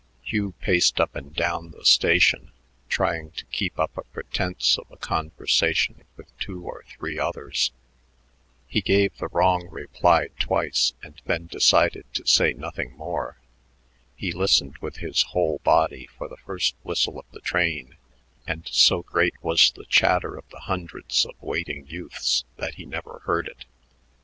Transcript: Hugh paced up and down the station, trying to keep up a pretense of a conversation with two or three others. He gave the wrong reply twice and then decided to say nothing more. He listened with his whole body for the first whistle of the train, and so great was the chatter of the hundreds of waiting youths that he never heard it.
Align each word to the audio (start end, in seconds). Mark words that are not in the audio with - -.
Hugh 0.23 0.53
paced 0.61 0.99
up 0.99 1.15
and 1.15 1.31
down 1.35 1.69
the 1.69 1.85
station, 1.85 2.51
trying 2.89 3.29
to 3.33 3.45
keep 3.51 3.77
up 3.77 3.95
a 3.95 4.01
pretense 4.03 4.79
of 4.79 4.87
a 4.89 4.97
conversation 4.97 6.05
with 6.17 6.35
two 6.39 6.63
or 6.63 6.83
three 6.87 7.19
others. 7.19 7.71
He 8.65 8.81
gave 8.81 9.15
the 9.19 9.27
wrong 9.27 9.69
reply 9.69 10.29
twice 10.39 10.93
and 11.03 11.21
then 11.25 11.45
decided 11.45 12.11
to 12.15 12.25
say 12.25 12.51
nothing 12.53 12.97
more. 12.97 13.37
He 14.15 14.31
listened 14.31 14.79
with 14.79 14.95
his 14.95 15.21
whole 15.37 15.59
body 15.59 16.07
for 16.17 16.27
the 16.27 16.35
first 16.37 16.73
whistle 16.81 17.19
of 17.19 17.25
the 17.29 17.39
train, 17.39 17.95
and 18.47 18.67
so 18.71 19.03
great 19.03 19.35
was 19.43 19.69
the 19.71 19.85
chatter 19.85 20.35
of 20.35 20.49
the 20.49 20.61
hundreds 20.61 21.27
of 21.27 21.35
waiting 21.41 21.85
youths 21.85 22.43
that 22.57 22.73
he 22.73 22.87
never 22.87 23.19
heard 23.25 23.47
it. 23.47 23.65